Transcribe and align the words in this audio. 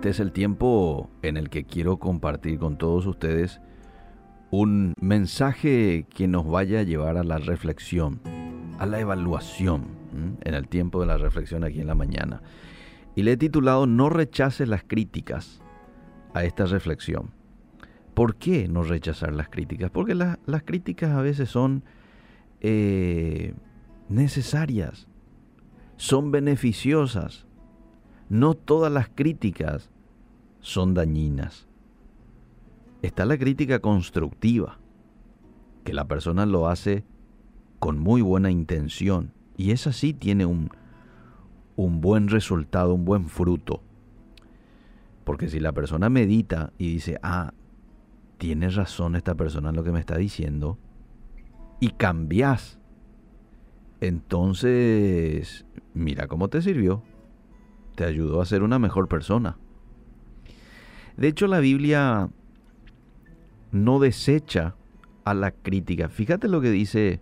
este 0.00 0.08
es 0.08 0.20
el 0.20 0.32
tiempo 0.32 1.10
en 1.20 1.36
el 1.36 1.50
que 1.50 1.64
quiero 1.64 1.98
compartir 1.98 2.58
con 2.58 2.78
todos 2.78 3.04
ustedes 3.04 3.60
un 4.50 4.94
mensaje 4.98 6.06
que 6.08 6.26
nos 6.26 6.48
vaya 6.48 6.80
a 6.80 6.84
llevar 6.84 7.18
a 7.18 7.22
la 7.22 7.36
reflexión, 7.36 8.18
a 8.78 8.86
la 8.86 8.98
evaluación, 8.98 9.88
en 10.40 10.54
el 10.54 10.68
tiempo 10.68 11.02
de 11.02 11.06
la 11.06 11.18
reflexión 11.18 11.64
aquí 11.64 11.82
en 11.82 11.86
la 11.86 11.94
mañana. 11.94 12.40
Y 13.14 13.24
le 13.24 13.32
he 13.32 13.36
titulado 13.36 13.86
No 13.86 14.08
rechaces 14.08 14.66
las 14.66 14.84
críticas 14.84 15.60
a 16.32 16.44
esta 16.44 16.64
reflexión. 16.64 17.32
¿Por 18.14 18.36
qué 18.36 18.68
no 18.68 18.82
rechazar 18.84 19.34
las 19.34 19.50
críticas? 19.50 19.90
Porque 19.90 20.14
las 20.14 20.62
críticas 20.64 21.10
a 21.10 21.20
veces 21.20 21.50
son 21.50 21.84
eh, 22.62 23.52
necesarias, 24.08 25.08
son 25.98 26.30
beneficiosas. 26.30 27.49
No 28.30 28.54
todas 28.54 28.90
las 28.90 29.08
críticas 29.08 29.90
son 30.60 30.94
dañinas. 30.94 31.66
Está 33.02 33.26
la 33.26 33.36
crítica 33.36 33.80
constructiva, 33.80 34.78
que 35.84 35.92
la 35.92 36.06
persona 36.06 36.46
lo 36.46 36.68
hace 36.68 37.04
con 37.80 37.98
muy 37.98 38.22
buena 38.22 38.50
intención 38.50 39.32
y 39.56 39.72
esa 39.72 39.92
sí 39.92 40.14
tiene 40.14 40.46
un, 40.46 40.70
un 41.76 42.00
buen 42.00 42.28
resultado, 42.28 42.94
un 42.94 43.04
buen 43.04 43.28
fruto. 43.28 43.82
Porque 45.24 45.48
si 45.48 45.58
la 45.58 45.72
persona 45.72 46.08
medita 46.08 46.72
y 46.78 46.92
dice, 46.92 47.18
ah, 47.22 47.52
tiene 48.38 48.70
razón 48.70 49.16
esta 49.16 49.34
persona 49.34 49.70
en 49.70 49.76
lo 49.76 49.82
que 49.82 49.92
me 49.92 50.00
está 50.00 50.16
diciendo, 50.16 50.78
y 51.80 51.90
cambias, 51.90 52.78
entonces, 54.00 55.66
mira 55.94 56.26
cómo 56.26 56.48
te 56.48 56.62
sirvió. 56.62 57.02
Te 58.00 58.06
ayudó 58.06 58.40
a 58.40 58.46
ser 58.46 58.62
una 58.62 58.78
mejor 58.78 59.08
persona. 59.08 59.58
De 61.18 61.28
hecho, 61.28 61.46
la 61.46 61.60
Biblia 61.60 62.30
no 63.72 63.98
desecha 63.98 64.74
a 65.26 65.34
la 65.34 65.50
crítica. 65.50 66.08
Fíjate 66.08 66.48
lo 66.48 66.62
que 66.62 66.70
dice 66.70 67.20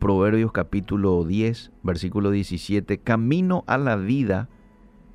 Proverbios 0.00 0.50
capítulo 0.50 1.22
10, 1.22 1.70
versículo 1.84 2.32
17. 2.32 2.98
Camino 2.98 3.62
a 3.68 3.78
la 3.78 3.94
vida 3.94 4.48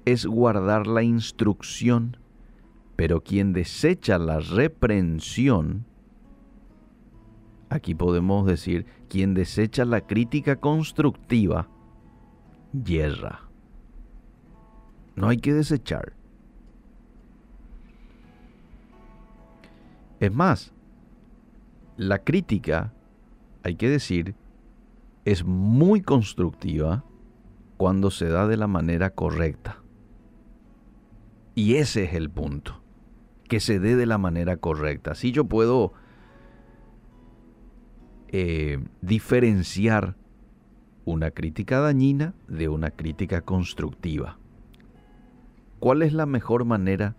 es 0.05 0.25
guardar 0.25 0.87
la 0.87 1.03
instrucción, 1.03 2.15
pero 2.95 3.25
quien 3.25 3.51
desecha 3.51 4.17
la 4.17 4.39
reprensión, 4.39 5.85
aquí 7.67 7.93
podemos 7.93 8.45
decir, 8.45 8.85
quien 9.09 9.33
desecha 9.33 9.83
la 9.83 9.99
crítica 9.99 10.61
constructiva, 10.61 11.67
yerra. 12.71 13.49
No 15.16 15.30
hay 15.30 15.38
que 15.38 15.53
desechar. 15.53 16.14
Es 20.19 20.33
más, 20.33 20.73
la 21.97 22.19
crítica, 22.19 22.94
hay 23.64 23.75
que 23.75 23.89
decir, 23.89 24.36
es 25.25 25.44
muy 25.44 26.02
constructiva 26.02 27.03
cuando 27.78 28.11
se 28.11 28.30
da 28.30 28.47
de 28.47 28.58
la 28.58 28.67
manera 28.67 29.09
correcta. 29.11 29.81
Y 31.56 31.75
ese 31.75 32.06
es 32.06 32.14
el 32.14 32.30
punto, 32.30 32.81
que 33.47 33.59
se 33.59 33.80
dé 33.80 33.95
de 33.95 34.06
la 34.06 34.17
manera 34.17 34.58
correcta. 34.58 35.14
Si 35.14 35.31
yo 35.31 35.45
puedo 35.45 35.94
eh, 38.30 38.80
diferenciar 39.02 40.16
una 41.06 41.31
crítica 41.31 41.80
dañina 41.80 42.34
de 42.47 42.69
una 42.69 42.89
crítica 42.89 43.41
constructiva. 43.41 44.39
¿Cuál 45.83 46.01
es 46.01 46.13
la 46.13 46.25
mejor 46.25 46.63
manera 46.63 47.17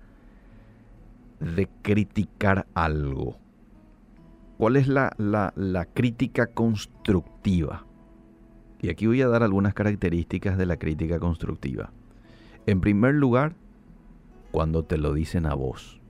de 1.38 1.68
criticar 1.82 2.66
algo? 2.72 3.36
¿Cuál 4.56 4.76
es 4.76 4.88
la, 4.88 5.12
la, 5.18 5.84
crítica 5.92 6.46
constructiva? 6.46 7.84
Y 8.80 8.88
aquí 8.88 9.06
voy 9.06 9.20
a 9.20 9.28
dar 9.28 9.42
algunas 9.42 9.74
características 9.74 10.56
de 10.56 10.64
la 10.64 10.78
crítica 10.78 11.18
constructiva. 11.18 11.92
En 12.64 12.80
primer 12.80 13.16
lugar, 13.16 13.54
cuando 14.50 14.82
te 14.82 14.96
lo 14.96 15.12
dicen 15.12 15.44
a 15.44 15.52
vos 15.52 16.00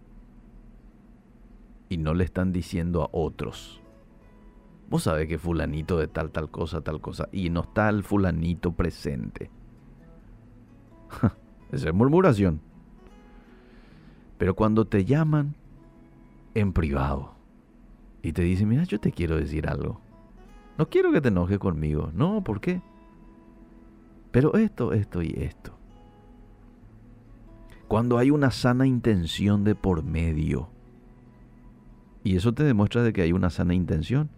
y 1.89 1.97
no 1.97 2.15
le 2.15 2.23
están 2.23 2.53
diciendo 2.53 3.03
a 3.03 3.09
otros. 3.11 3.83
Vos 4.89 5.03
sabés 5.03 5.27
que 5.27 5.39
fulanito 5.39 5.99
de 5.99 6.07
tal, 6.07 6.31
tal 6.31 6.53
cosa, 6.53 6.83
tal 6.83 7.01
cosa, 7.01 7.29
y 7.33 7.51
no 7.51 7.63
está 7.63 7.89
el 7.89 8.05
fulanito 8.05 8.71
presente. 8.71 9.51
Esa 11.75 11.89
es 11.89 11.95
murmuración. 11.95 12.61
Pero 14.39 14.55
cuando 14.55 14.87
te 14.87 15.05
llaman 15.05 15.57
en 16.55 16.73
privado 16.73 17.35
y 18.23 18.33
te 18.33 18.43
dicen, 18.43 18.69
mira, 18.69 18.85
yo 18.85 19.01
te 19.01 19.11
quiero 19.11 19.37
decir 19.37 19.69
algo. 19.69 20.01
No 20.79 20.89
quiero 20.89 21.11
que 21.11 21.21
te 21.21 21.29
enojes 21.29 21.59
conmigo. 21.59 22.11
No, 22.15 22.45
¿por 22.45 22.61
qué? 22.61 22.81
Pero 24.31 24.55
esto, 24.55 24.93
esto 24.93 25.21
y 25.21 25.35
esto. 25.37 25.77
Cuando 27.89 28.19
hay 28.19 28.31
una 28.31 28.53
sana 28.53 28.87
intención 28.87 29.65
de 29.65 29.75
por 29.75 30.05
medio. 30.05 30.69
Y 32.23 32.37
eso 32.37 32.55
te 32.55 32.63
demuestra 32.63 33.03
de 33.03 33.13
que 33.13 33.23
hay 33.23 33.33
una 33.33 33.51
sana 33.51 33.75
intención. 33.75 34.31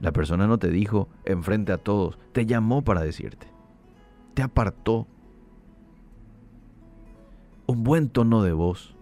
La 0.00 0.12
persona 0.12 0.46
no 0.46 0.58
te 0.58 0.68
dijo 0.68 1.08
enfrente 1.26 1.72
a 1.72 1.78
todos, 1.78 2.18
te 2.32 2.46
llamó 2.46 2.82
para 2.82 3.02
decirte. 3.02 3.46
Te 4.34 4.42
apartó 4.42 5.06
un 7.72 7.84
buen 7.84 8.10
tono 8.10 8.42
de 8.42 8.52
voz, 8.52 8.94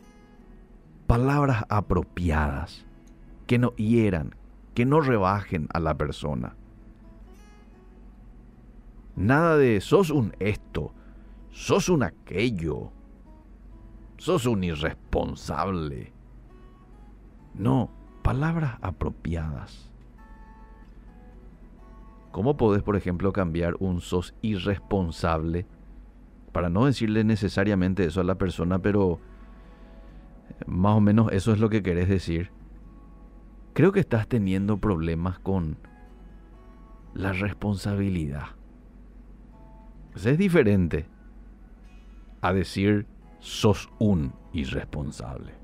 palabras 1.08 1.64
apropiadas, 1.68 2.86
que 3.48 3.58
no 3.58 3.74
hieran, 3.74 4.36
que 4.74 4.86
no 4.86 5.00
rebajen 5.00 5.66
a 5.74 5.80
la 5.80 5.96
persona. 5.96 6.54
Nada 9.16 9.56
de 9.56 9.80
sos 9.80 10.10
un 10.10 10.36
esto, 10.38 10.94
sos 11.50 11.88
un 11.88 12.04
aquello, 12.04 12.92
sos 14.18 14.46
un 14.46 14.62
irresponsable. 14.62 16.12
No, 17.54 17.90
palabras 18.22 18.78
apropiadas. 18.82 19.90
¿Cómo 22.30 22.56
podés, 22.56 22.84
por 22.84 22.94
ejemplo, 22.94 23.32
cambiar 23.32 23.74
un 23.80 24.00
sos 24.00 24.32
irresponsable 24.42 25.66
para 26.52 26.68
no 26.68 26.86
decirle 26.86 27.24
necesariamente 27.24 28.04
eso 28.04 28.20
a 28.20 28.24
la 28.24 28.36
persona, 28.36 28.80
pero 28.80 29.20
más 30.66 30.96
o 30.96 31.00
menos 31.00 31.32
eso 31.32 31.52
es 31.52 31.60
lo 31.60 31.70
que 31.70 31.82
querés 31.82 32.08
decir. 32.08 32.50
Creo 33.72 33.92
que 33.92 34.00
estás 34.00 34.26
teniendo 34.26 34.78
problemas 34.78 35.38
con 35.38 35.78
la 37.14 37.32
responsabilidad. 37.32 38.48
Pues 40.12 40.26
es 40.26 40.38
diferente 40.38 41.06
a 42.40 42.52
decir 42.52 43.06
sos 43.38 43.88
un 43.98 44.34
irresponsable. 44.52 45.54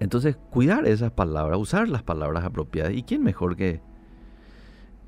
Entonces, 0.00 0.36
cuidar 0.50 0.86
esas 0.86 1.10
palabras, 1.10 1.58
usar 1.58 1.88
las 1.88 2.02
palabras 2.02 2.44
apropiadas. 2.44 2.92
¿Y 2.92 3.02
quién 3.02 3.22
mejor 3.22 3.56
que 3.56 3.80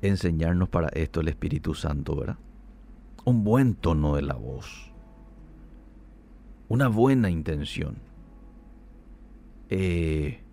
enseñarnos 0.01 0.67
para 0.67 0.89
esto 0.89 1.21
el 1.21 1.29
Espíritu 1.29 1.73
Santo, 1.73 2.15
verdad? 2.15 2.37
Un 3.25 3.43
buen 3.43 3.75
tono 3.75 4.15
de 4.15 4.21
la 4.21 4.35
voz, 4.35 4.91
una 6.67 6.87
buena 6.87 7.29
intención. 7.29 7.97
Eh, 9.69 10.43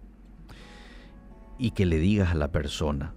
y 1.59 1.73
que 1.73 1.87
le 1.87 1.99
digas 1.99 2.31
a 2.31 2.37
la 2.37 2.53
persona, 2.53 3.15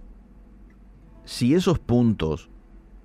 si 1.24 1.54
esos 1.54 1.78
puntos 1.78 2.50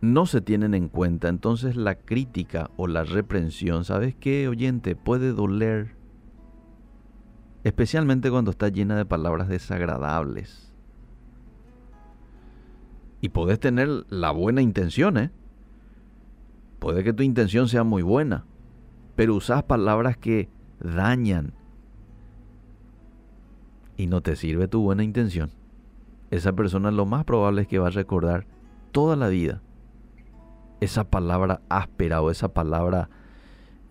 no 0.01 0.25
se 0.25 0.41
tienen 0.41 0.73
en 0.73 0.89
cuenta, 0.89 1.27
entonces 1.27 1.75
la 1.75 1.95
crítica 1.95 2.71
o 2.75 2.87
la 2.87 3.03
reprensión, 3.03 3.83
¿sabes 3.83 4.15
qué, 4.15 4.47
oyente? 4.47 4.95
Puede 4.95 5.33
doler, 5.33 5.95
especialmente 7.63 8.31
cuando 8.31 8.51
está 8.51 8.69
llena 8.69 8.95
de 8.95 9.05
palabras 9.05 9.47
desagradables. 9.47 10.73
Y 13.21 13.29
podés 13.29 13.59
tener 13.59 14.05
la 14.09 14.31
buena 14.31 14.61
intención, 14.61 15.17
¿eh? 15.17 15.31
Puede 16.79 17.03
que 17.03 17.13
tu 17.13 17.23
intención 17.23 17.67
sea 17.67 17.83
muy 17.83 18.03
buena, 18.03 18.45
pero 19.15 19.35
usas 19.35 19.63
palabras 19.63 20.17
que 20.17 20.49
dañan 20.79 21.53
y 23.97 24.07
no 24.07 24.21
te 24.21 24.35
sirve 24.35 24.67
tu 24.67 24.81
buena 24.81 25.03
intención. 25.03 25.51
Esa 26.29 26.53
persona 26.53 26.91
lo 26.91 27.05
más 27.05 27.25
probable 27.25 27.63
es 27.63 27.67
que 27.67 27.79
va 27.79 27.87
a 27.87 27.91
recordar 27.91 28.45
toda 28.91 29.15
la 29.15 29.27
vida 29.27 29.61
esa 30.79 31.05
palabra 31.05 31.61
áspera 31.69 32.21
o 32.21 32.29
esa 32.29 32.53
palabra 32.53 33.09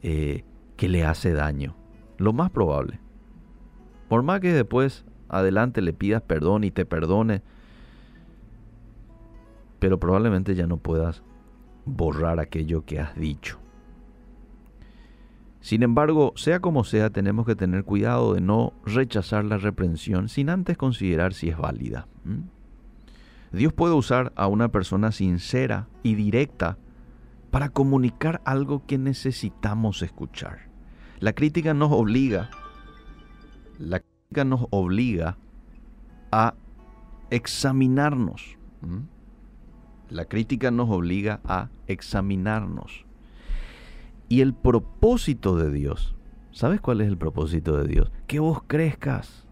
eh, 0.02 0.44
que 0.76 0.88
le 0.88 1.04
hace 1.04 1.32
daño. 1.32 1.74
Lo 2.18 2.32
más 2.32 2.50
probable. 2.50 3.00
Por 4.08 4.22
más 4.22 4.40
que 4.40 4.52
después 4.52 5.04
adelante 5.28 5.82
le 5.82 5.92
pidas 5.92 6.22
perdón 6.22 6.64
y 6.64 6.70
te 6.70 6.84
perdone, 6.84 7.42
pero 9.78 9.98
probablemente 9.98 10.54
ya 10.54 10.66
no 10.66 10.76
puedas 10.76 11.22
borrar 11.86 12.40
aquello 12.40 12.84
que 12.84 13.00
has 13.00 13.16
dicho. 13.16 13.58
Sin 15.60 15.82
embargo, 15.82 16.32
sea 16.36 16.60
como 16.60 16.84
sea, 16.84 17.10
tenemos 17.10 17.46
que 17.46 17.56
tener 17.56 17.84
cuidado 17.84 18.34
de 18.34 18.40
no 18.40 18.72
rechazar 18.84 19.44
la 19.44 19.56
reprensión 19.56 20.28
sin 20.28 20.50
antes 20.50 20.76
considerar 20.76 21.32
si 21.32 21.48
es 21.48 21.56
válida. 21.56 22.06
Dios 23.52 23.72
puede 23.72 23.94
usar 23.94 24.32
a 24.36 24.46
una 24.46 24.68
persona 24.68 25.10
sincera 25.12 25.88
y 26.02 26.14
directa 26.14 26.78
para 27.50 27.70
comunicar 27.70 28.42
algo 28.44 28.84
que 28.86 28.98
necesitamos 28.98 30.02
escuchar. 30.02 30.68
La 31.20 31.32
crítica 31.32 31.72
nos 31.72 31.90
obliga, 31.90 32.50
la 33.78 34.00
crítica 34.00 34.44
nos 34.44 34.66
obliga 34.70 35.38
a 36.30 36.54
examinarnos. 37.30 38.56
La 40.11 40.26
crítica 40.26 40.70
nos 40.70 40.88
obliga 40.91 41.41
a 41.44 41.70
examinarnos. 41.87 43.05
Y 44.29 44.41
el 44.41 44.55
propósito 44.55 45.56
de 45.56 45.70
Dios, 45.70 46.14
¿sabes 46.53 46.81
cuál 46.81 47.00
es 47.00 47.08
el 47.08 47.17
propósito 47.17 47.76
de 47.76 47.88
Dios? 47.88 48.11
Que 48.26 48.38
vos 48.38 48.62
crezcas, 48.67 49.47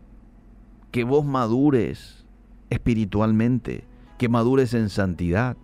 que 0.90 1.04
vos 1.04 1.24
madures 1.24 2.24
espiritualmente, 2.70 3.86
que 4.18 4.28
madures 4.28 4.74
en 4.74 4.88
santidad. 4.88 5.56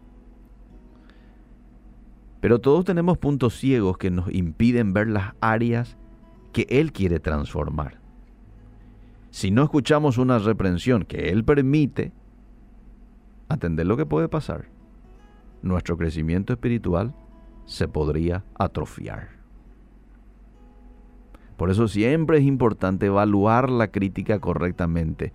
Pero 2.40 2.60
todos 2.60 2.84
tenemos 2.84 3.18
puntos 3.18 3.56
ciegos 3.56 3.98
que 3.98 4.10
nos 4.10 4.32
impiden 4.32 4.92
ver 4.92 5.08
las 5.08 5.34
áreas 5.40 5.96
que 6.52 6.66
Él 6.68 6.92
quiere 6.92 7.20
transformar. 7.20 8.00
Si 9.30 9.50
no 9.50 9.62
escuchamos 9.62 10.18
una 10.18 10.38
reprensión 10.38 11.04
que 11.04 11.28
Él 11.28 11.44
permite, 11.44 12.12
atender 13.48 13.86
lo 13.86 13.96
que 13.96 14.06
puede 14.06 14.28
pasar. 14.28 14.68
Nuestro 15.62 15.96
crecimiento 15.96 16.52
espiritual 16.52 17.14
se 17.66 17.86
podría 17.88 18.44
atrofiar. 18.58 19.40
Por 21.56 21.70
eso 21.70 21.88
siempre 21.88 22.38
es 22.38 22.44
importante 22.44 23.06
evaluar 23.06 23.68
la 23.68 23.88
crítica 23.88 24.38
correctamente. 24.38 25.32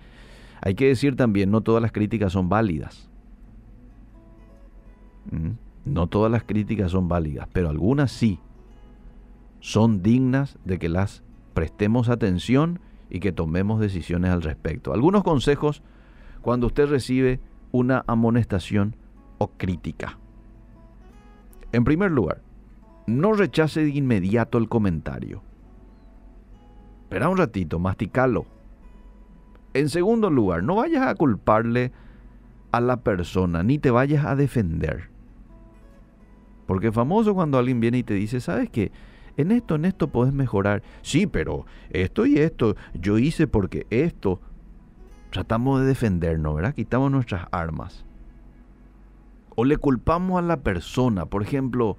Hay 0.62 0.74
que 0.74 0.88
decir 0.88 1.16
también, 1.16 1.52
no 1.52 1.62
todas 1.62 1.82
las 1.82 1.92
críticas 1.92 2.34
son 2.34 2.50
válidas. 2.50 3.10
¿Mm? 5.32 5.52
No 5.86 6.08
todas 6.08 6.32
las 6.32 6.44
críticas 6.44 6.92
son 6.92 7.08
válidas, 7.08 7.48
pero 7.54 7.70
algunas 7.70 8.12
sí. 8.12 8.40
Son 9.60 10.02
dignas 10.02 10.58
de 10.66 10.80
que 10.80 10.90
las 10.90 11.24
prestemos 11.54 12.10
atención 12.10 12.80
y 13.10 13.20
que 13.20 13.32
tomemos 13.32 13.80
decisiones 13.80 14.32
al 14.32 14.42
respecto. 14.42 14.94
Algunos 14.94 15.24
consejos 15.24 15.84
cuando 16.42 16.68
usted 16.68 16.88
recibe 16.88 17.40
una 17.72 18.04
amonestación 18.08 18.96
o 19.38 19.48
crítica. 19.48 20.18
En 21.72 21.84
primer 21.84 22.12
lugar, 22.12 22.42
no 23.08 23.34
rechace 23.34 23.82
de 23.82 23.90
inmediato 23.90 24.58
el 24.58 24.70
comentario. 24.70 25.44
Espera 27.04 27.30
un 27.30 27.38
ratito, 27.38 27.80
masticalo. 27.80 28.46
En 29.74 29.90
segundo 29.90 30.30
lugar, 30.30 30.64
no 30.64 30.76
vayas 30.76 31.06
a 31.06 31.16
culparle 31.16 31.92
a 32.72 32.80
la 32.80 32.98
persona, 32.98 33.62
ni 33.62 33.78
te 33.78 33.92
vayas 33.92 34.26
a 34.26 34.36
defender. 34.36 35.10
Porque 36.66 36.88
es 36.88 36.94
famoso 36.94 37.36
cuando 37.36 37.58
alguien 37.58 37.80
viene 37.80 38.00
y 38.00 38.04
te 38.04 38.14
dice, 38.14 38.40
¿sabes 38.40 38.70
qué? 38.70 38.92
En 39.38 39.52
esto, 39.52 39.76
en 39.76 39.86
esto 39.86 40.08
puedes 40.08 40.34
mejorar. 40.34 40.82
Sí, 41.02 41.28
pero 41.28 41.66
esto 41.90 42.26
y 42.26 42.38
esto 42.38 42.76
yo 42.94 43.18
hice 43.18 43.48
porque 43.48 43.86
esto. 43.90 44.40
Tratamos 45.30 45.82
de 45.82 45.88
defendernos, 45.88 46.56
¿verdad? 46.56 46.74
Quitamos 46.74 47.12
nuestras 47.12 47.48
armas 47.52 48.05
o 49.56 49.66
le 49.66 49.78
culpamos 49.78 50.40
a 50.40 50.42
la 50.42 50.62
persona. 50.62 51.26
Por 51.26 51.42
ejemplo, 51.42 51.98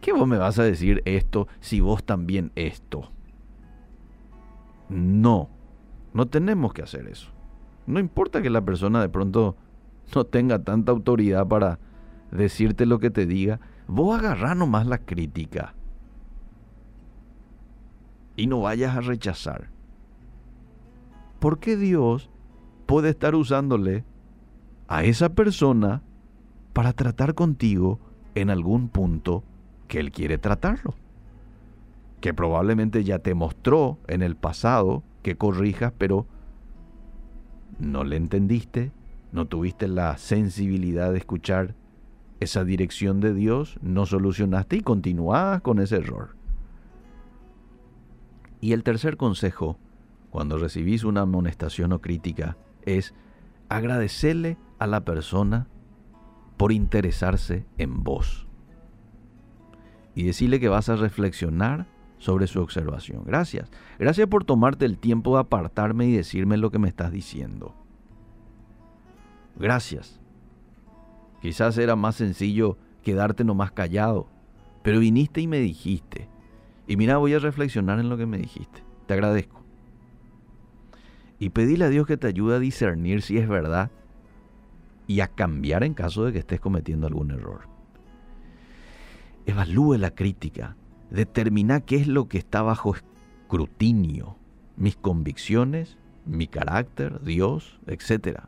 ¿qué 0.00 0.12
vos 0.12 0.28
me 0.28 0.38
vas 0.38 0.58
a 0.58 0.64
decir 0.64 1.02
esto 1.04 1.48
si 1.60 1.80
vos 1.80 2.04
también 2.04 2.52
esto? 2.54 3.10
No, 4.88 5.48
no 6.12 6.26
tenemos 6.26 6.72
que 6.72 6.82
hacer 6.82 7.08
eso. 7.08 7.30
No 7.86 7.98
importa 7.98 8.42
que 8.42 8.50
la 8.50 8.64
persona 8.64 9.00
de 9.00 9.08
pronto 9.08 9.56
no 10.14 10.24
tenga 10.24 10.62
tanta 10.62 10.92
autoridad 10.92 11.46
para 11.48 11.78
decirte 12.30 12.86
lo 12.86 12.98
que 12.98 13.10
te 13.10 13.26
diga, 13.26 13.60
vos 13.86 14.18
agarrá 14.18 14.54
nomás 14.54 14.86
la 14.86 14.98
crítica 14.98 15.74
y 18.36 18.46
no 18.46 18.60
vayas 18.60 18.96
a 18.96 19.00
rechazar. 19.00 19.70
Porque 21.38 21.76
Dios 21.76 22.30
puede 22.86 23.10
estar 23.10 23.34
usándole 23.34 24.04
a 24.88 25.04
esa 25.04 25.30
persona 25.30 26.02
para 26.74 26.92
tratar 26.92 27.34
contigo 27.34 27.98
en 28.34 28.50
algún 28.50 28.88
punto 28.88 29.42
que 29.88 30.00
Él 30.00 30.10
quiere 30.10 30.36
tratarlo. 30.36 30.94
Que 32.20 32.34
probablemente 32.34 33.04
ya 33.04 33.20
te 33.20 33.34
mostró 33.34 33.98
en 34.08 34.22
el 34.22 34.36
pasado 34.36 35.02
que 35.22 35.36
corrijas, 35.36 35.92
pero 35.96 36.26
no 37.78 38.04
le 38.04 38.16
entendiste, 38.16 38.92
no 39.32 39.46
tuviste 39.46 39.88
la 39.88 40.18
sensibilidad 40.18 41.12
de 41.12 41.18
escuchar 41.18 41.74
esa 42.40 42.64
dirección 42.64 43.20
de 43.20 43.32
Dios, 43.34 43.78
no 43.80 44.04
solucionaste 44.04 44.76
y 44.76 44.80
continuabas 44.80 45.62
con 45.62 45.78
ese 45.78 45.96
error. 45.96 46.36
Y 48.60 48.72
el 48.72 48.82
tercer 48.82 49.16
consejo, 49.16 49.78
cuando 50.30 50.58
recibís 50.58 51.04
una 51.04 51.20
amonestación 51.20 51.92
o 51.92 52.00
crítica, 52.00 52.56
es 52.82 53.14
agradecerle 53.68 54.56
a 54.78 54.86
la 54.86 55.04
persona 55.04 55.68
por 56.56 56.72
interesarse 56.72 57.66
en 57.78 58.02
vos. 58.02 58.46
Y 60.14 60.24
decirle 60.24 60.60
que 60.60 60.68
vas 60.68 60.88
a 60.88 60.96
reflexionar 60.96 61.86
sobre 62.18 62.46
su 62.46 62.60
observación. 62.60 63.22
Gracias. 63.24 63.70
Gracias 63.98 64.28
por 64.28 64.44
tomarte 64.44 64.84
el 64.84 64.98
tiempo 64.98 65.34
de 65.34 65.40
apartarme 65.40 66.06
y 66.06 66.16
decirme 66.16 66.56
lo 66.56 66.70
que 66.70 66.78
me 66.78 66.88
estás 66.88 67.12
diciendo. 67.12 67.74
Gracias. 69.56 70.20
Quizás 71.40 71.76
era 71.78 71.96
más 71.96 72.16
sencillo 72.16 72.78
quedarte 73.02 73.44
nomás 73.44 73.72
callado, 73.72 74.28
pero 74.82 75.00
viniste 75.00 75.40
y 75.40 75.46
me 75.46 75.58
dijiste. 75.58 76.28
Y 76.86 76.96
mira, 76.96 77.18
voy 77.18 77.34
a 77.34 77.38
reflexionar 77.38 77.98
en 77.98 78.08
lo 78.08 78.16
que 78.16 78.26
me 78.26 78.38
dijiste. 78.38 78.82
Te 79.06 79.14
agradezco. 79.14 79.62
Y 81.38 81.50
pedile 81.50 81.84
a 81.84 81.90
Dios 81.90 82.06
que 82.06 82.16
te 82.16 82.28
ayude 82.28 82.56
a 82.56 82.60
discernir 82.60 83.20
si 83.20 83.36
es 83.36 83.48
verdad 83.48 83.90
y 85.06 85.20
a 85.20 85.28
cambiar 85.28 85.84
en 85.84 85.94
caso 85.94 86.24
de 86.24 86.32
que 86.32 86.38
estés 86.38 86.60
cometiendo 86.60 87.06
algún 87.06 87.30
error. 87.30 87.68
Evalúe 89.46 89.98
la 89.98 90.14
crítica, 90.14 90.76
determina 91.10 91.80
qué 91.80 91.96
es 91.96 92.08
lo 92.08 92.28
que 92.28 92.38
está 92.38 92.62
bajo 92.62 92.94
escrutinio, 92.94 94.36
mis 94.76 94.96
convicciones, 94.96 95.98
mi 96.24 96.46
carácter, 96.46 97.22
Dios, 97.22 97.78
etc. 97.86 98.40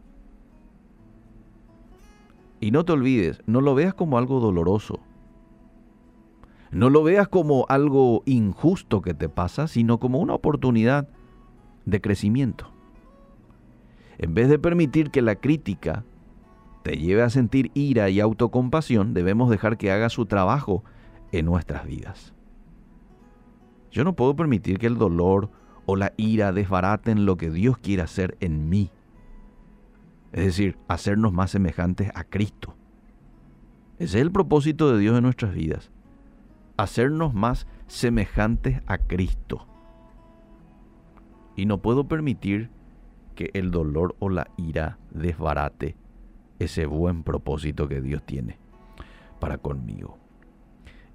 Y 2.61 2.71
no 2.71 2.85
te 2.85 2.93
olvides, 2.93 3.43
no 3.47 3.61
lo 3.61 3.75
veas 3.75 3.95
como 3.95 4.19
algo 4.19 4.41
doloroso. 4.41 5.01
No 6.73 6.91
lo 6.91 7.03
veas 7.03 7.29
como 7.29 7.67
algo 7.69 8.23
injusto 8.27 9.01
que 9.01 9.15
te 9.15 9.29
pasa, 9.29 9.69
sino 9.69 9.99
como 9.99 10.19
una 10.19 10.35
oportunidad 10.35 11.09
de 11.85 12.01
crecimiento. 12.01 12.71
En 14.19 14.35
vez 14.35 14.49
de 14.49 14.59
permitir 14.59 15.11
que 15.11 15.23
la 15.23 15.37
crítica 15.37 16.05
te 16.87 16.99
lleve 16.99 17.23
a 17.23 17.31
sentir 17.31 17.73
ira 17.75 18.11
y 18.11 18.21
autocompasión, 18.21 19.13
debemos 19.13 19.51
dejar 19.51 19.77
que 19.77 19.91
haga 19.91 20.09
su 20.09 20.27
trabajo 20.27 20.85
en 21.33 21.45
nuestras 21.45 21.85
vidas. 21.85 22.33
Yo 23.91 24.05
no 24.05 24.15
puedo 24.15 24.37
permitir 24.37 24.79
que 24.79 24.87
el 24.87 24.97
dolor 24.97 25.51
o 25.85 25.97
la 25.97 26.13
ira 26.17 26.53
desbaraten 26.53 27.27
lo 27.27 27.37
que 27.37 27.51
Dios 27.51 27.77
quiere 27.79 28.03
hacer 28.03 28.37
en 28.39 28.69
mí. 28.69 28.93
Es 30.31 30.45
decir, 30.45 30.79
hacernos 30.87 31.33
más 31.33 31.51
semejantes 31.51 32.13
a 32.15 32.23
Cristo. 32.23 32.77
Ese 33.99 34.19
es 34.19 34.23
el 34.23 34.31
propósito 34.31 34.93
de 34.93 35.01
Dios 35.01 35.17
en 35.17 35.25
nuestras 35.25 35.55
vidas. 35.55 35.91
Hacernos 36.77 37.35
más 37.35 37.67
semejantes 37.89 38.81
a 38.87 38.99
Cristo. 38.99 39.67
Y 41.57 41.67
no 41.67 41.83
puedo 41.83 42.07
permitir 42.07 42.71
que 43.35 43.51
el 43.55 43.73
dolor 43.73 44.15
o 44.21 44.29
la 44.29 44.47
ira 44.57 45.01
desbarate 45.11 45.97
ese 46.59 46.87
buen 46.87 47.23
propósito 47.23 47.89
que 47.89 48.01
Dios 48.01 48.23
tiene 48.25 48.59
para 49.39 49.59
conmigo. 49.59 50.19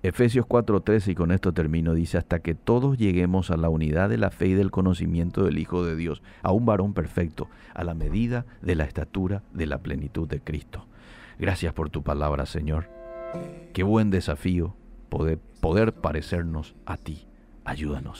Efesios 0.04 0.48
4:13, 0.48 1.12
y 1.12 1.16
con 1.16 1.32
esto 1.32 1.54
termino, 1.54 1.94
dice, 1.94 2.18
hasta 2.18 2.40
que 2.40 2.56
todos 2.56 2.98
lleguemos 2.98 3.52
a 3.52 3.58
la 3.58 3.70
unidad 3.70 4.10
de 4.10 4.18
la 4.18 4.32
fe 4.32 4.48
y 4.48 4.54
del 4.54 4.72
conocimiento 4.72 5.44
del 5.44 5.60
Hijo 5.60 5.86
de 5.86 5.96
Dios, 5.96 6.24
a 6.42 6.52
un 6.52 6.66
varón 6.66 6.94
perfecto, 6.94 7.50
a 7.76 7.84
la 7.84 7.94
medida 7.94 8.46
de 8.62 8.76
la 8.76 8.86
estatura 8.86 9.44
de 9.54 9.68
la 9.68 9.78
plenitud 9.78 10.28
de 10.28 10.40
Cristo. 10.40 10.88
Gracias 11.38 11.74
por 11.74 11.92
tu 11.92 12.02
palabra, 12.02 12.48
Señor. 12.48 12.90
Qué 13.74 13.84
buen 13.84 14.10
desafío 14.10 14.76
poder, 15.10 15.40
poder 15.60 15.94
parecernos 15.94 16.76
a 16.86 16.98
ti. 16.98 17.28
Ayúdanos. 17.64 18.20